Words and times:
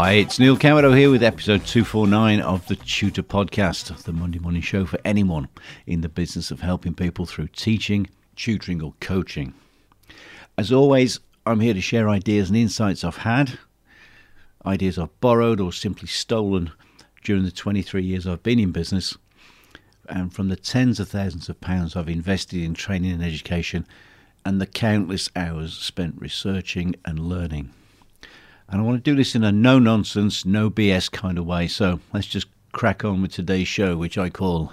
Hi, 0.00 0.12
it's 0.12 0.38
Neil 0.38 0.56
Cameron 0.56 0.96
here 0.96 1.10
with 1.10 1.24
episode 1.24 1.66
249 1.66 2.40
of 2.42 2.64
the 2.68 2.76
Tutor 2.76 3.24
Podcast, 3.24 4.04
the 4.04 4.12
Monday 4.12 4.38
morning 4.38 4.62
show 4.62 4.86
for 4.86 5.00
anyone 5.04 5.48
in 5.88 6.02
the 6.02 6.08
business 6.08 6.52
of 6.52 6.60
helping 6.60 6.94
people 6.94 7.26
through 7.26 7.48
teaching, 7.48 8.06
tutoring, 8.36 8.80
or 8.80 8.94
coaching. 9.00 9.54
As 10.56 10.70
always, 10.70 11.18
I'm 11.44 11.58
here 11.58 11.74
to 11.74 11.80
share 11.80 12.08
ideas 12.08 12.48
and 12.48 12.56
insights 12.56 13.02
I've 13.02 13.16
had, 13.16 13.58
ideas 14.64 15.00
I've 15.00 15.20
borrowed 15.20 15.60
or 15.60 15.72
simply 15.72 16.06
stolen 16.06 16.70
during 17.24 17.42
the 17.42 17.50
23 17.50 18.00
years 18.04 18.24
I've 18.24 18.44
been 18.44 18.60
in 18.60 18.70
business, 18.70 19.18
and 20.08 20.32
from 20.32 20.46
the 20.46 20.54
tens 20.54 21.00
of 21.00 21.08
thousands 21.08 21.48
of 21.48 21.60
pounds 21.60 21.96
I've 21.96 22.08
invested 22.08 22.62
in 22.62 22.74
training 22.74 23.10
and 23.10 23.24
education, 23.24 23.84
and 24.44 24.60
the 24.60 24.66
countless 24.66 25.28
hours 25.34 25.76
spent 25.76 26.20
researching 26.20 26.94
and 27.04 27.18
learning. 27.18 27.72
And 28.68 28.80
I 28.80 28.84
want 28.84 29.02
to 29.02 29.10
do 29.10 29.16
this 29.16 29.34
in 29.34 29.44
a 29.44 29.52
no 29.52 29.78
nonsense, 29.78 30.44
no 30.44 30.68
BS 30.70 31.10
kind 31.10 31.38
of 31.38 31.46
way. 31.46 31.68
So 31.68 32.00
let's 32.12 32.26
just 32.26 32.48
crack 32.72 33.04
on 33.04 33.22
with 33.22 33.32
today's 33.32 33.68
show, 33.68 33.96
which 33.96 34.18
I 34.18 34.28
call 34.28 34.72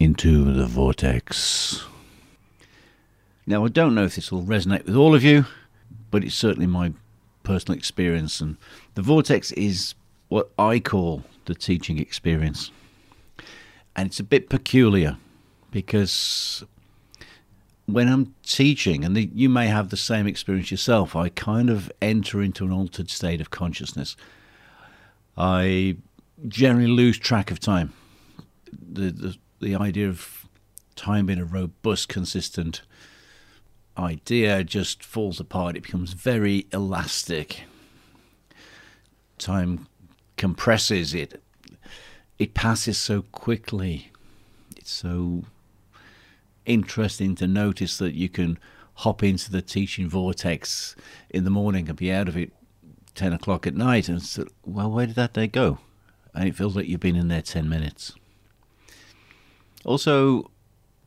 Into 0.00 0.52
the 0.52 0.66
Vortex. 0.66 1.84
Now, 3.46 3.64
I 3.64 3.68
don't 3.68 3.94
know 3.94 4.04
if 4.04 4.16
this 4.16 4.32
will 4.32 4.42
resonate 4.42 4.86
with 4.86 4.96
all 4.96 5.14
of 5.14 5.22
you, 5.22 5.46
but 6.10 6.24
it's 6.24 6.34
certainly 6.34 6.66
my 6.66 6.92
personal 7.44 7.78
experience. 7.78 8.40
And 8.40 8.56
the 8.94 9.02
vortex 9.02 9.52
is 9.52 9.94
what 10.28 10.50
I 10.58 10.80
call 10.80 11.22
the 11.44 11.54
teaching 11.54 11.98
experience. 11.98 12.72
And 13.94 14.08
it's 14.08 14.18
a 14.18 14.24
bit 14.24 14.48
peculiar 14.48 15.16
because 15.70 16.64
when 17.86 18.08
I'm 18.08 18.34
teaching, 18.42 19.04
and 19.04 19.16
the, 19.16 19.30
you 19.32 19.48
may 19.48 19.68
have 19.68 19.90
the 19.90 19.96
same 19.96 20.26
experience 20.26 20.70
yourself, 20.70 21.14
I 21.14 21.28
kind 21.28 21.70
of 21.70 21.90
enter 22.02 22.42
into 22.42 22.64
an 22.64 22.72
altered 22.72 23.10
state 23.10 23.40
of 23.40 23.50
consciousness. 23.50 24.16
I 25.36 25.96
generally 26.48 26.88
lose 26.88 27.18
track 27.18 27.50
of 27.50 27.60
time. 27.60 27.92
The, 28.72 29.10
the, 29.10 29.36
the 29.60 29.76
idea 29.76 30.08
of 30.08 30.46
time 30.96 31.26
being 31.26 31.38
a 31.38 31.44
robust, 31.44 32.08
consistent 32.08 32.82
idea 33.96 34.64
just 34.64 35.04
falls 35.04 35.38
apart. 35.38 35.76
It 35.76 35.84
becomes 35.84 36.12
very 36.12 36.66
elastic. 36.72 37.62
Time 39.38 39.86
compresses 40.36 41.14
it. 41.14 41.40
It 42.38 42.52
passes 42.52 42.98
so 42.98 43.22
quickly. 43.22 44.10
It's 44.76 44.90
so 44.90 45.44
interesting 46.66 47.34
to 47.36 47.46
notice 47.46 47.98
that 47.98 48.14
you 48.14 48.28
can 48.28 48.58
hop 48.94 49.22
into 49.22 49.50
the 49.50 49.62
teaching 49.62 50.08
vortex 50.08 50.96
in 51.30 51.44
the 51.44 51.50
morning 51.50 51.88
and 51.88 51.96
be 51.96 52.12
out 52.12 52.28
of 52.28 52.36
it 52.36 52.52
10 53.14 53.32
o'clock 53.32 53.66
at 53.66 53.74
night. 53.74 54.08
And 54.08 54.22
so, 54.22 54.46
well, 54.64 54.90
where 54.90 55.06
did 55.06 55.16
that 55.16 55.34
day 55.34 55.46
go? 55.46 55.78
And 56.34 56.48
it 56.48 56.54
feels 56.54 56.76
like 56.76 56.86
you've 56.86 57.00
been 57.00 57.16
in 57.16 57.28
there 57.28 57.42
10 57.42 57.68
minutes. 57.68 58.14
Also, 59.84 60.50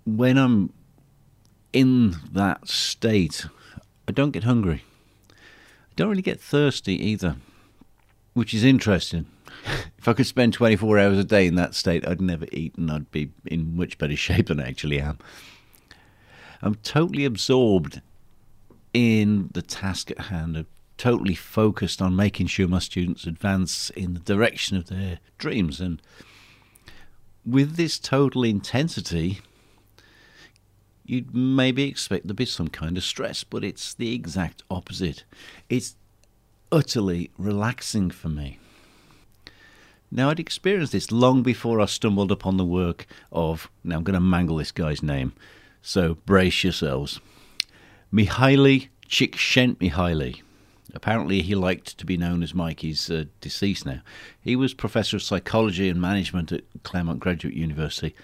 when 0.05 0.37
I'm 0.37 0.73
in 1.73 2.15
that 2.31 2.67
state, 2.67 3.45
I 4.07 4.11
don't 4.11 4.31
get 4.31 4.43
hungry. 4.43 4.83
I 5.29 5.93
don't 5.95 6.09
really 6.09 6.21
get 6.21 6.39
thirsty 6.41 6.93
either, 6.93 7.35
which 8.33 8.53
is 8.53 8.63
interesting. 8.63 9.27
If 9.99 10.07
I 10.07 10.13
could 10.13 10.27
spend 10.27 10.53
24 10.53 10.97
hours 10.97 11.17
a 11.17 11.25
day 11.25 11.45
in 11.45 11.55
that 11.55 11.75
state, 11.75 12.07
I'd 12.07 12.21
never 12.21 12.45
eat 12.53 12.73
and 12.75 12.89
I'd 12.89 13.11
be 13.11 13.31
in 13.45 13.75
much 13.75 13.97
better 13.97 14.15
shape 14.15 14.47
than 14.47 14.61
I 14.61 14.69
actually 14.69 15.01
am. 15.01 15.19
I'm 16.61 16.75
totally 16.75 17.25
absorbed 17.25 18.01
in 18.93 19.49
the 19.53 19.61
task 19.61 20.09
at 20.09 20.19
hand. 20.19 20.55
I'm 20.55 20.67
totally 20.97 21.35
focused 21.35 22.01
on 22.01 22.15
making 22.15 22.47
sure 22.47 22.67
my 22.67 22.79
students 22.79 23.25
advance 23.25 23.89
in 23.89 24.13
the 24.13 24.21
direction 24.21 24.77
of 24.77 24.87
their 24.87 25.19
dreams. 25.37 25.81
And 25.81 26.01
with 27.45 27.75
this 27.75 27.99
total 27.99 28.45
intensity, 28.45 29.41
you'd 31.05 31.35
maybe 31.35 31.83
expect 31.83 32.23
there 32.23 32.29
to 32.29 32.35
be 32.35 32.45
some 32.45 32.69
kind 32.69 32.95
of 32.95 33.03
stress, 33.03 33.43
but 33.43 33.65
it's 33.65 33.93
the 33.93 34.15
exact 34.15 34.63
opposite. 34.71 35.25
It's 35.67 35.97
utterly 36.71 37.31
relaxing 37.37 38.11
for 38.11 38.29
me. 38.29 38.59
Now, 40.11 40.29
I'd 40.29 40.39
experienced 40.39 40.91
this 40.91 41.11
long 41.11 41.43
before 41.43 41.79
I 41.79 41.85
stumbled 41.85 42.31
upon 42.31 42.57
the 42.57 42.65
work 42.65 43.05
of, 43.31 43.69
now 43.83 43.97
I'm 43.97 44.03
going 44.03 44.15
to 44.15 44.19
mangle 44.19 44.57
this 44.57 44.71
guy's 44.71 45.03
name, 45.03 45.33
so 45.81 46.15
brace 46.25 46.63
yourselves. 46.63 47.19
Mihaly 48.11 48.89
Csikszentmihalyi. 49.07 50.41
Apparently, 50.95 51.43
he 51.43 51.53
liked 51.53 51.97
to 51.99 52.05
be 52.05 52.17
known 52.17 52.41
as 52.41 52.55
Mike. 52.55 52.79
He's 52.79 53.11
uh, 53.11 53.25
deceased 53.41 53.85
now. 53.85 54.01
He 54.41 54.55
was 54.55 54.73
professor 54.73 55.17
of 55.17 55.23
psychology 55.23 55.87
and 55.87 56.01
management 56.01 56.51
at 56.51 56.63
Claremont 56.81 57.19
Graduate 57.19 57.53
University 57.53 58.15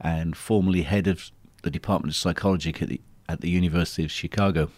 and 0.00 0.34
formerly 0.34 0.82
head 0.82 1.06
of 1.06 1.30
the 1.62 1.70
Department 1.70 2.14
of 2.14 2.16
Psychology 2.16 2.74
at 2.80 2.88
the, 2.88 3.00
at 3.28 3.42
the 3.42 3.50
University 3.50 4.04
of 4.04 4.10
Chicago, 4.10 4.70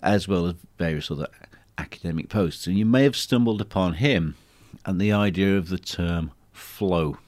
as 0.00 0.28
well 0.28 0.46
as 0.46 0.54
various 0.78 1.10
other 1.10 1.26
academic 1.76 2.28
posts. 2.28 2.68
And 2.68 2.78
you 2.78 2.86
may 2.86 3.02
have 3.02 3.16
stumbled 3.16 3.60
upon 3.60 3.94
him 3.94 4.36
and 4.84 5.00
the 5.00 5.12
idea 5.12 5.56
of 5.56 5.68
the 5.68 5.78
term 5.78 6.32
flow 6.52 7.18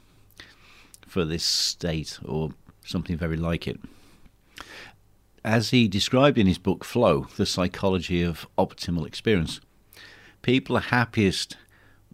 for 1.06 1.24
this 1.24 1.44
state 1.44 2.18
or 2.24 2.50
something 2.84 3.16
very 3.16 3.36
like 3.36 3.66
it. 3.66 3.80
As 5.44 5.70
he 5.70 5.88
described 5.88 6.38
in 6.38 6.46
his 6.46 6.58
book 6.58 6.84
Flow, 6.84 7.28
The 7.36 7.46
Psychology 7.46 8.22
of 8.22 8.46
Optimal 8.58 9.06
Experience, 9.06 9.60
people 10.42 10.76
are 10.76 10.80
happiest 10.80 11.56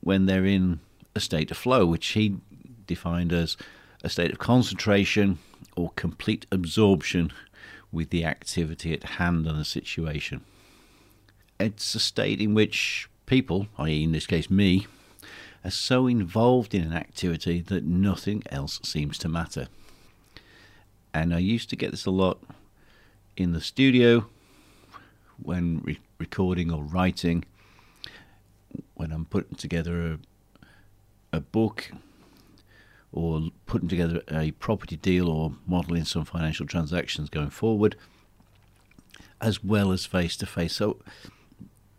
when 0.01 0.27
they're 0.27 0.45
in 0.45 0.81
a 1.15 1.21
state 1.21 1.51
of 1.51 1.57
flow, 1.57 1.87
which 1.87 2.09
he 2.09 2.37
defined 2.87 3.33
as 3.33 3.57
a 4.03 4.09
state 4.09 4.33
of 4.33 4.39
concentration 4.39 5.39
or 5.77 5.91
complete 5.97 6.47
absorption 6.53 7.33
with 7.91 8.11
the 8.11 8.25
activity 8.25 8.93
at 8.93 9.05
hand 9.05 9.47
and 9.47 9.59
the 9.59 9.65
situation. 9.65 10.43
It's 11.61 11.95
a 11.95 12.01
state 12.01 12.41
in 12.41 12.55
which 12.55 13.09
people, 13.27 13.69
i.e., 13.79 14.03
in 14.03 14.13
this 14.13 14.27
case 14.27 14.51
me, 14.51 14.87
are 15.65 15.71
so 15.71 16.07
involved 16.07 16.75
in 16.75 16.83
an 16.83 16.93
activity 16.93 17.61
that 17.61 17.85
nothing 17.85 18.43
else 18.51 18.81
seems 18.83 19.19
to 19.19 19.29
matter. 19.29 19.69
And 21.15 21.35
I 21.35 21.39
used 21.39 21.71
to 21.71 21.77
get 21.77 21.91
this 21.91 22.07
a 22.07 22.11
lot 22.11 22.43
in 23.37 23.53
the 23.53 23.61
studio 23.61 24.27
when 25.41 25.81
re- 25.85 26.01
recording 26.19 26.73
or 26.73 26.83
writing, 26.83 27.45
when 28.95 29.13
I'm 29.13 29.27
putting 29.27 29.57
together 29.57 30.19
a, 31.33 31.37
a 31.37 31.41
book 31.41 31.93
or 33.13 33.51
putting 33.67 33.89
together 33.89 34.23
a 34.31 34.53
property 34.53 34.97
deal 34.97 35.29
or 35.29 35.53
modeling 35.67 36.05
some 36.05 36.25
financial 36.25 36.67
transactions 36.67 37.29
going 37.29 37.51
forward, 37.51 37.97
as 39.41 39.63
well 39.63 39.93
as 39.93 40.07
face 40.07 40.37
to 40.39 40.47
face. 40.47 40.75
So 40.75 40.99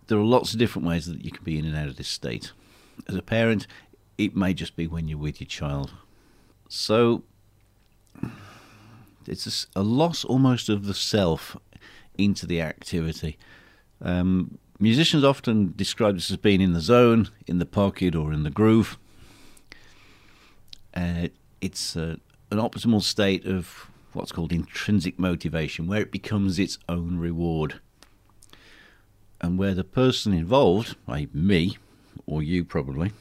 there 0.07 0.17
are 0.17 0.23
lots 0.23 0.53
of 0.53 0.59
different 0.59 0.87
ways 0.87 1.05
that 1.05 1.23
you 1.23 1.31
can 1.31 1.43
be 1.43 1.59
in 1.59 1.65
and 1.65 1.75
out 1.75 1.87
of 1.87 1.97
this 1.97 2.07
state. 2.07 2.51
As 3.07 3.15
a 3.15 3.21
parent, 3.21 3.67
it 4.17 4.35
may 4.35 4.53
just 4.53 4.75
be 4.75 4.87
when 4.87 5.07
you're 5.07 5.17
with 5.17 5.41
your 5.41 5.47
child. 5.47 5.91
So 6.69 7.23
it's 9.27 9.67
a, 9.75 9.81
loss 9.81 10.23
almost 10.25 10.69
of 10.69 10.85
the 10.85 10.93
self 10.93 11.57
into 12.17 12.45
the 12.45 12.61
activity. 12.61 13.37
Um, 14.01 14.57
musicians 14.79 15.23
often 15.23 15.73
describe 15.75 16.15
this 16.15 16.31
as 16.31 16.37
being 16.37 16.61
in 16.61 16.73
the 16.73 16.81
zone, 16.81 17.29
in 17.47 17.59
the 17.59 17.65
pocket, 17.65 18.15
or 18.15 18.33
in 18.33 18.43
the 18.43 18.49
groove. 18.49 18.97
Uh, 20.93 21.27
it's 21.61 21.95
a, 21.95 22.19
an 22.51 22.57
optimal 22.57 23.01
state 23.01 23.45
of 23.45 23.89
what's 24.13 24.31
called 24.31 24.51
intrinsic 24.51 25.17
motivation, 25.17 25.87
where 25.87 26.01
it 26.01 26.11
becomes 26.11 26.59
its 26.59 26.77
own 26.87 27.17
reward. 27.17 27.79
And 29.41 29.57
where 29.57 29.73
the 29.73 29.83
person 29.83 30.33
involved, 30.33 30.95
like 31.07 31.33
me, 31.33 31.77
or 32.25 32.43
you 32.43 32.63
probably, 32.63 33.11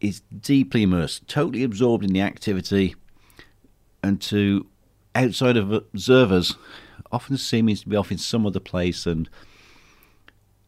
is 0.00 0.20
deeply 0.40 0.82
immersed, 0.82 1.26
totally 1.28 1.62
absorbed 1.62 2.04
in 2.04 2.12
the 2.12 2.20
activity, 2.20 2.94
and 4.02 4.20
to 4.22 4.66
outside 5.14 5.56
observers 5.56 6.56
often 7.10 7.36
seems 7.36 7.80
to 7.82 7.88
be 7.88 7.96
off 7.96 8.12
in 8.12 8.18
some 8.18 8.46
other 8.46 8.60
place 8.60 9.06
and 9.06 9.28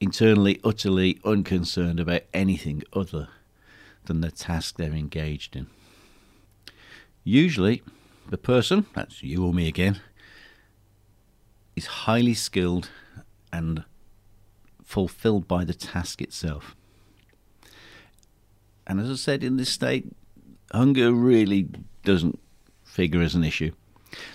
internally 0.00 0.58
utterly 0.64 1.20
unconcerned 1.24 2.00
about 2.00 2.22
anything 2.32 2.82
other 2.92 3.28
than 4.06 4.20
the 4.20 4.30
task 4.30 4.76
they're 4.76 4.92
engaged 4.92 5.54
in. 5.54 5.66
Usually, 7.22 7.82
the 8.30 8.38
person, 8.38 8.86
that's 8.94 9.22
you 9.22 9.44
or 9.44 9.52
me 9.52 9.68
again, 9.68 10.00
is 11.76 11.86
highly 11.86 12.34
skilled 12.34 12.90
and 13.52 13.84
fulfilled 14.82 15.46
by 15.46 15.64
the 15.64 15.74
task 15.74 16.22
itself. 16.22 16.74
And 18.90 18.98
as 18.98 19.08
I 19.08 19.14
said, 19.14 19.44
in 19.44 19.56
this 19.56 19.68
state, 19.68 20.10
hunger 20.72 21.12
really 21.12 21.68
doesn't 22.02 22.40
figure 22.82 23.22
as 23.22 23.36
an 23.36 23.44
issue. 23.44 23.70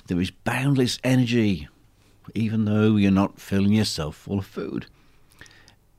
There 0.07 0.21
is 0.21 0.31
boundless 0.31 0.97
energy, 1.03 1.67
even 2.33 2.63
though 2.63 2.95
you're 2.95 3.11
not 3.11 3.37
filling 3.37 3.73
yourself 3.73 4.15
full 4.15 4.39
of 4.39 4.45
food. 4.45 4.85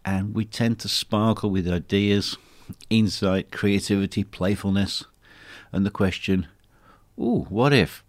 And 0.06 0.35
we 0.35 0.47
tend 0.47 0.79
to 0.79 0.88
sparkle 0.88 1.50
with 1.50 1.69
ideas, 1.69 2.38
insight, 2.88 3.53
creativity, 3.53 4.25
playfulness, 4.25 5.05
and 5.70 5.85
the 5.85 5.91
question, 5.91 6.47
ooh, 7.20 7.44
what 7.50 7.75
if? 7.75 8.02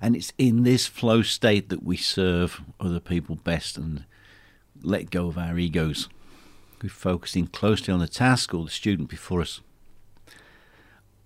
And 0.00 0.16
it's 0.16 0.32
in 0.38 0.64
this 0.64 0.88
flow 0.88 1.22
state 1.22 1.68
that 1.68 1.84
we 1.84 1.96
serve 1.96 2.62
other 2.80 2.98
people 2.98 3.36
best 3.36 3.78
and 3.78 4.06
let 4.82 5.12
go 5.12 5.28
of 5.28 5.38
our 5.38 5.56
egos. 5.56 6.08
We're 6.82 6.90
focusing 6.90 7.46
closely 7.46 7.92
on 7.92 8.00
the 8.00 8.08
task 8.08 8.52
or 8.52 8.64
the 8.64 8.70
student 8.70 9.08
before 9.08 9.40
us. 9.40 9.60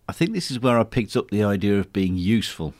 I 0.08 0.12
think 0.12 0.32
this 0.32 0.50
is 0.50 0.61
where 0.61 0.79
I 0.79 0.85
picked 0.85 1.17
up 1.17 1.31
the 1.31 1.44
idea 1.44 1.79
of 1.79 1.93
being 1.93 2.17
useful 2.17 2.75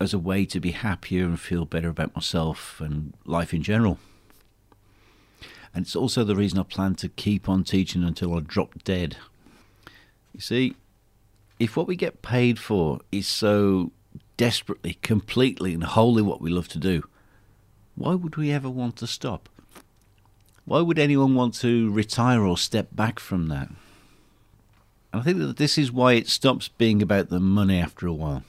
as 0.00 0.14
a 0.14 0.18
way 0.18 0.46
to 0.46 0.58
be 0.58 0.70
happier 0.70 1.24
and 1.24 1.38
feel 1.38 1.64
better 1.64 1.88
about 1.88 2.14
myself 2.14 2.80
and 2.80 3.12
life 3.24 3.52
in 3.52 3.62
general. 3.62 3.98
And 5.74 5.84
it's 5.84 5.94
also 5.94 6.24
the 6.24 6.34
reason 6.34 6.58
I 6.58 6.64
plan 6.64 6.94
to 6.96 7.08
keep 7.08 7.48
on 7.48 7.64
teaching 7.64 8.02
until 8.02 8.34
I 8.34 8.40
drop 8.40 8.82
dead. 8.82 9.16
You 10.32 10.40
see, 10.40 10.74
if 11.58 11.76
what 11.76 11.86
we 11.86 11.96
get 11.96 12.22
paid 12.22 12.58
for 12.58 13.00
is 13.12 13.28
so 13.28 13.92
desperately, 14.36 14.94
completely, 15.02 15.74
and 15.74 15.84
wholly 15.84 16.22
what 16.22 16.40
we 16.40 16.50
love 16.50 16.68
to 16.68 16.78
do, 16.78 17.04
why 17.94 18.14
would 18.14 18.36
we 18.36 18.50
ever 18.50 18.70
want 18.70 18.96
to 18.96 19.06
stop? 19.06 19.49
Why 20.70 20.80
would 20.82 21.00
anyone 21.00 21.34
want 21.34 21.54
to 21.54 21.90
retire 21.90 22.44
or 22.44 22.56
step 22.56 22.90
back 22.92 23.18
from 23.18 23.48
that? 23.48 23.70
And 25.12 25.20
I 25.20 25.24
think 25.24 25.38
that 25.38 25.56
this 25.56 25.76
is 25.76 25.90
why 25.90 26.12
it 26.12 26.28
stops 26.28 26.68
being 26.68 27.02
about 27.02 27.28
the 27.28 27.40
money 27.40 27.80
after 27.80 28.06
a 28.06 28.12
while. 28.12 28.44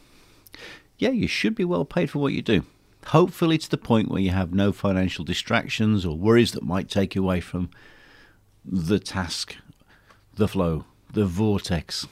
Yeah, 0.99 1.09
you 1.09 1.27
should 1.27 1.55
be 1.55 1.65
well 1.65 1.83
paid 1.83 2.11
for 2.11 2.19
what 2.19 2.33
you 2.33 2.43
do. 2.43 2.63
Hopefully, 3.07 3.57
to 3.57 3.67
the 3.67 3.75
point 3.75 4.09
where 4.09 4.21
you 4.21 4.29
have 4.29 4.53
no 4.53 4.71
financial 4.71 5.25
distractions 5.25 6.05
or 6.05 6.15
worries 6.15 6.51
that 6.51 6.61
might 6.61 6.89
take 6.89 7.15
you 7.15 7.23
away 7.23 7.39
from 7.39 7.71
the 8.63 8.99
task, 8.99 9.55
the 10.35 10.47
flow, 10.47 10.85
the 11.11 11.25
vortex, 11.25 12.05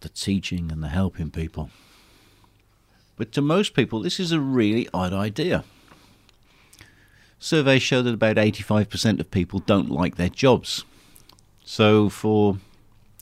the 0.00 0.10
teaching, 0.10 0.70
and 0.70 0.82
the 0.82 0.88
helping 0.88 1.30
people. 1.30 1.70
But 3.16 3.32
to 3.32 3.40
most 3.40 3.72
people, 3.72 4.02
this 4.02 4.20
is 4.20 4.32
a 4.32 4.38
really 4.40 4.86
odd 4.92 5.14
idea. 5.14 5.64
Surveys 7.42 7.82
show 7.82 8.02
that 8.02 8.14
about 8.14 8.36
85% 8.36 9.18
of 9.18 9.32
people 9.32 9.58
don't 9.58 9.90
like 9.90 10.14
their 10.14 10.28
jobs. 10.28 10.84
So, 11.64 12.08
for 12.08 12.58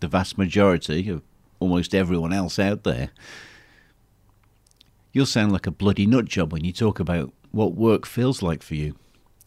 the 0.00 0.08
vast 0.08 0.36
majority 0.36 1.08
of 1.08 1.22
almost 1.58 1.94
everyone 1.94 2.30
else 2.30 2.58
out 2.58 2.84
there, 2.84 3.12
you'll 5.14 5.24
sound 5.24 5.52
like 5.52 5.66
a 5.66 5.70
bloody 5.70 6.04
nut 6.04 6.26
job 6.26 6.52
when 6.52 6.64
you 6.64 6.72
talk 6.72 7.00
about 7.00 7.32
what 7.50 7.76
work 7.76 8.04
feels 8.04 8.42
like 8.42 8.62
for 8.62 8.74
you, 8.74 8.94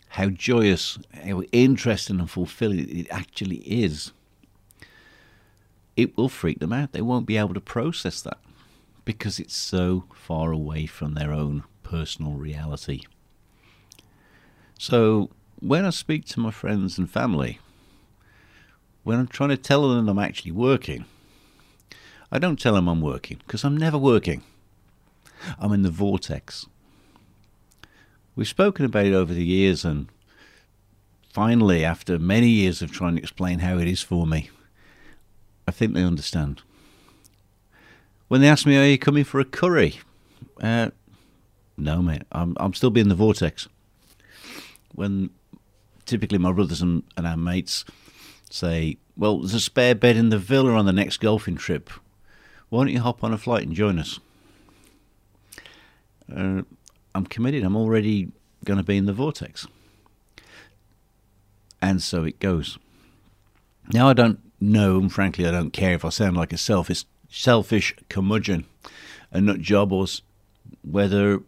how 0.07 0.29
joyous, 0.29 0.97
how 1.23 1.43
interesting 1.51 2.19
and 2.19 2.31
fulfilling 2.31 2.89
it 2.89 3.05
actually 3.11 3.57
is. 3.57 4.11
It 5.95 6.17
will 6.17 6.29
freak 6.29 6.57
them 6.57 6.73
out. 6.73 6.93
They 6.93 7.01
won't 7.01 7.27
be 7.27 7.37
able 7.37 7.53
to 7.53 7.61
process 7.61 8.23
that 8.23 8.39
because 9.05 9.39
it's 9.39 9.55
so 9.55 10.05
far 10.15 10.51
away 10.51 10.87
from 10.87 11.13
their 11.13 11.31
own 11.31 11.63
personal 11.83 12.31
reality. 12.31 13.03
So, 14.85 15.30
when 15.62 15.85
I 15.85 15.91
speak 15.91 16.25
to 16.25 16.41
my 16.41 16.51
friends 16.51 16.97
and 16.97 17.09
family, 17.09 17.59
when 19.03 19.18
I'm 19.18 19.27
trying 19.27 19.51
to 19.51 19.56
tell 19.56 19.88
them 19.88 20.09
I'm 20.09 20.19
actually 20.19 20.51
working, 20.51 21.06
I 22.30 22.38
don't 22.38 22.59
tell 22.59 22.74
them 22.74 22.89
I'm 22.89 23.00
working 23.00 23.39
because 23.47 23.63
I'm 23.63 23.77
never 23.77 23.97
working. 23.97 24.44
I'm 25.57 25.71
in 25.71 25.83
the 25.83 25.89
vortex. 25.89 26.65
We've 28.35 28.45
spoken 28.45 28.83
about 28.83 29.06
it 29.06 29.13
over 29.13 29.33
the 29.33 29.45
years, 29.45 29.85
and 29.85 30.09
finally, 31.31 31.86
after 31.86 32.19
many 32.19 32.50
years 32.50 32.81
of 32.81 32.91
trying 32.91 33.15
to 33.15 33.21
explain 33.21 33.59
how 33.59 33.77
it 33.77 33.88
is 33.88 34.01
for 34.01 34.27
me, 34.27 34.50
I 35.65 35.71
think 35.71 35.94
they 35.94 36.03
understand. 36.03 36.62
When 38.27 38.41
they 38.41 38.50
ask 38.50 38.65
me, 38.65 38.75
"Are 38.75 38.86
you 38.86 38.97
coming 38.97 39.24
for 39.24 39.39
a 39.39 39.45
curry?" 39.45 40.01
Uh, 40.62 40.89
no, 41.77 42.01
mate. 42.01 42.24
I'm 42.33 42.57
I'm 42.59 42.74
still 42.74 42.89
being 42.89 43.07
the 43.07 43.15
vortex. 43.15 43.69
When 44.93 45.29
typically 46.05 46.37
my 46.37 46.51
brothers 46.51 46.81
and, 46.81 47.03
and 47.17 47.27
our 47.27 47.37
mates 47.37 47.85
say, 48.49 48.97
"Well, 49.17 49.39
there's 49.39 49.53
a 49.53 49.59
spare 49.59 49.95
bed 49.95 50.15
in 50.15 50.29
the 50.29 50.37
villa 50.37 50.73
on 50.73 50.85
the 50.85 50.93
next 50.93 51.17
golfing 51.17 51.55
trip. 51.55 51.89
Why 52.69 52.83
don't 52.83 52.93
you 52.93 53.01
hop 53.01 53.23
on 53.23 53.33
a 53.33 53.37
flight 53.37 53.63
and 53.63 53.75
join 53.75 53.99
us?" 53.99 54.19
Uh, 56.33 56.63
I'm 57.15 57.25
committed. 57.25 57.63
I'm 57.63 57.75
already 57.75 58.31
going 58.63 58.77
to 58.77 58.83
be 58.83 58.97
in 58.97 59.05
the 59.05 59.13
vortex. 59.13 59.67
And 61.81 62.01
so 62.01 62.23
it 62.23 62.39
goes. 62.39 62.77
Now, 63.91 64.07
I 64.07 64.13
don't 64.13 64.39
know, 64.61 64.97
and 64.97 65.11
frankly, 65.11 65.45
I 65.45 65.51
don't 65.51 65.73
care 65.73 65.93
if 65.93 66.05
I 66.05 66.09
sound 66.09 66.37
like 66.37 66.53
a 66.53 66.57
selfish, 66.57 67.03
selfish 67.29 67.93
curmudgeon, 68.09 68.65
a 69.31 69.41
nut 69.41 69.59
job, 69.59 69.91
or 69.91 70.07
whether 70.81 71.41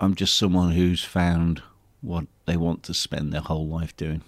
I'm 0.00 0.14
just 0.14 0.34
someone 0.34 0.72
who's 0.72 1.04
found 1.04 1.62
what 2.06 2.26
they 2.46 2.56
want 2.56 2.84
to 2.84 2.94
spend 2.94 3.32
their 3.32 3.40
whole 3.40 3.66
life 3.66 3.96
doing. 3.96 4.22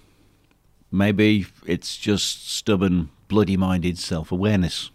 Maybe 0.91 1.47
it's 1.65 1.97
just 1.97 2.51
stubborn, 2.51 3.11
bloody 3.29 3.57
minded 3.57 3.99
self 3.99 4.33
awareness. 4.33 4.91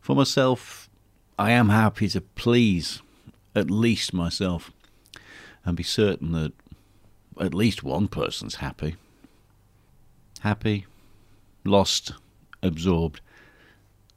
For 0.00 0.14
myself, 0.14 0.88
I 1.38 1.52
am 1.52 1.70
happy 1.70 2.08
to 2.08 2.20
please 2.20 3.00
at 3.54 3.70
least 3.70 4.12
myself 4.12 4.70
and 5.64 5.76
be 5.76 5.82
certain 5.82 6.32
that 6.32 6.52
at 7.40 7.54
least 7.54 7.82
one 7.82 8.08
person's 8.08 8.56
happy. 8.56 8.96
Happy, 10.40 10.86
lost, 11.64 12.12
absorbed, 12.62 13.20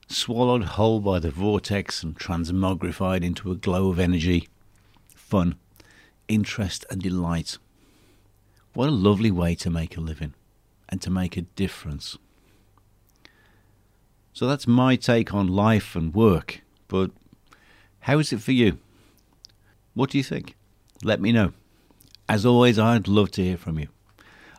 swallowed 0.08 0.64
whole 0.64 1.00
by 1.00 1.20
the 1.20 1.32
vortex 1.32 2.04
and 2.04 2.18
transmogrified 2.18 3.24
into 3.24 3.52
a 3.52 3.56
glow 3.56 3.90
of 3.90 4.00
energy, 4.00 4.50
fun, 5.16 5.56
interest, 6.32 6.86
and 6.90 7.02
delight. 7.02 7.58
What 8.74 8.88
a 8.88 8.92
lovely 8.92 9.32
way 9.32 9.54
to 9.56 9.70
make 9.70 9.98
a 9.98 10.02
living 10.02 10.34
and 10.88 11.02
to 11.02 11.10
make 11.10 11.36
a 11.36 11.42
difference. 11.42 12.18
So 14.34 14.48
that's 14.48 14.66
my 14.66 14.96
take 14.96 15.34
on 15.34 15.48
life 15.48 15.96
and 15.96 16.14
work, 16.14 16.62
but 16.88 17.12
how 18.02 18.18
is 18.20 18.32
it 18.32 18.42
for 18.42 18.54
you? 18.54 18.80
What 19.94 20.10
do 20.10 20.18
you 20.18 20.24
think? 20.24 20.56
Let 21.04 21.20
me 21.20 21.34
know. 21.34 21.52
As 22.30 22.46
always, 22.46 22.80
I'd 22.80 23.10
love 23.10 23.32
to 23.32 23.44
hear 23.44 23.58
from 23.58 23.78
you. 23.78 23.90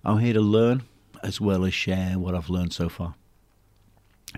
I'm 0.05 0.19
here 0.19 0.35
to 0.35 0.41
learn 0.41 0.83
as 1.23 1.41
well 1.41 1.65
as 1.65 1.73
share 1.73 2.19
what 2.19 2.35
I've 2.35 2.51
learned 2.51 2.75
so 2.75 2.91
far. 2.91 3.15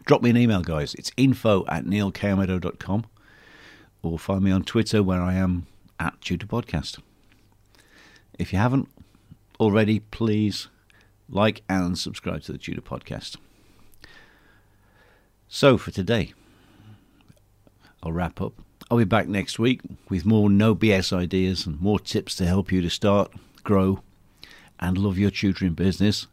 Drop 0.07 0.23
me 0.23 0.31
an 0.31 0.37
email, 0.37 0.63
guys. 0.63 0.95
It's 0.95 1.11
info 1.17 1.65
at 1.67 1.85
neilkayameadow.com 1.85 3.07
or 4.03 4.19
find 4.19 4.43
me 4.45 4.53
on 4.53 4.63
Twitter 4.63 5.03
where 5.03 5.21
I 5.21 5.35
am 5.35 5.67
at 5.99 6.21
Tutor 6.21 6.47
Podcast. 6.47 7.01
If 8.39 8.53
you 8.53 8.59
haven't 8.59 8.89
already, 9.61 10.01
please 10.01 10.69
like 11.29 11.63
and 11.69 11.99
subscribe 11.99 12.43
to 12.43 12.53
the 12.53 12.59
Tutor 12.59 12.81
Podcast. 12.81 13.37
So 15.49 15.79
for 15.79 15.91
today, 15.91 16.33
I'll 18.03 18.13
wrap 18.13 18.41
up. 18.41 18.55
I'll 18.91 18.99
be 18.99 19.05
back 19.05 19.29
next 19.29 19.59
week 19.59 19.81
with 20.09 20.27
more 20.27 20.51
no 20.51 20.75
BS 20.75 21.17
ideas 21.17 21.65
and 21.67 21.81
more 21.81 21.99
tips 21.99 22.35
to 22.37 22.47
help 22.47 22.71
you 22.71 22.83
to 22.83 22.91
start, 22.91 23.33
grow, 23.63 24.03
and 24.81 24.99
love 24.99 25.17
your 25.17 25.31
tutoring 25.31 25.75
business 25.75 26.27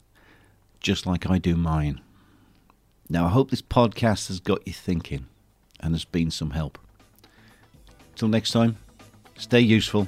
just 0.80 1.06
like 1.06 1.30
I 1.30 1.38
do 1.38 1.56
mine. 1.56 2.02
Now, 3.08 3.28
I 3.28 3.30
hope 3.30 3.52
this 3.52 3.62
podcast 3.62 4.28
has 4.30 4.40
got 4.40 4.66
you 4.66 4.74
thinking 4.74 5.28
and 5.80 5.94
has 5.94 6.06
been 6.06 6.32
some 6.32 6.52
help. 6.52 6.80
Till 8.16 8.28
next 8.28 8.52
time, 8.52 8.78
stay 9.38 9.60
useful 9.60 10.08